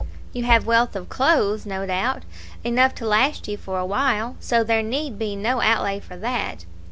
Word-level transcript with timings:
"You 0.33 0.45
have 0.45 0.65
wealth 0.65 0.95
of 0.95 1.09
clothes, 1.09 1.63
no 1.67 1.85
doubt; 1.85 2.23
enough 2.63 2.95
to 2.95 3.07
last 3.07 3.47
you 3.47 3.55
for 3.55 3.77
a 3.77 3.85
while; 3.85 4.35
so 4.39 4.63
there 4.63 4.81
need 4.81 5.19
be 5.19 5.35
no 5.35 5.61
outlay 5.61 5.99
for 5.99 6.17
that." 6.17 6.65